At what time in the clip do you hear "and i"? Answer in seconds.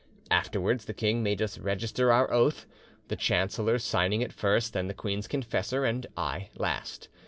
5.85-6.49